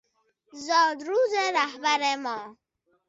زاد 0.65 0.99
روز 1.07 1.33
رهبر 1.55 2.15
ما 2.15 2.57